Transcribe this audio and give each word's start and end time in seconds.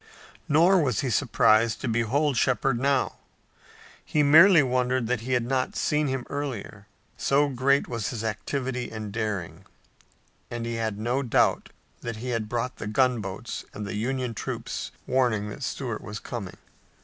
Nor 0.49 0.81
was 0.81 1.01
he 1.01 1.11
surprised 1.11 1.79
to 1.81 1.87
behold 1.87 2.35
Shepard 2.35 2.79
now. 2.79 3.17
He 4.03 4.23
merely 4.23 4.63
wondered 4.63 5.05
that 5.05 5.21
he 5.21 5.33
had 5.33 5.45
not 5.45 5.75
seen 5.75 6.07
him 6.07 6.25
earlier, 6.27 6.87
so 7.17 7.49
great 7.49 7.87
was 7.87 8.07
his 8.07 8.23
activity 8.23 8.89
and 8.89 9.11
daring, 9.11 9.63
and 10.49 10.65
he 10.65 10.73
had 10.77 10.97
no 10.97 11.21
doubt 11.21 11.69
that 11.99 12.15
he 12.15 12.29
had 12.29 12.49
brought 12.49 12.77
the 12.77 12.87
gunboats 12.87 13.63
and 13.75 13.85
the 13.85 13.93
Union 13.95 14.33
troops 14.33 14.89
warning 15.05 15.49
that 15.51 15.61
Stuart 15.61 16.01
was 16.01 16.19
coming. 16.19 16.57